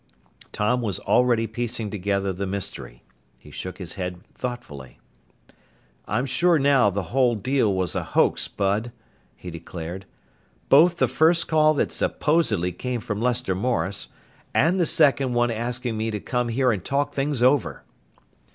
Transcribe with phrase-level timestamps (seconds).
[0.51, 3.03] Tom was already piecing together the mystery.
[3.37, 4.97] He shook his head thoughtfully.
[6.07, 8.91] "I'm sure now the whole deal was a hoax, Bud,"
[9.35, 10.07] he declared.
[10.69, 14.07] "Both the first call that supposedly came from Lester Morris,
[14.55, 17.83] and the second one asking me to come here and talk things over."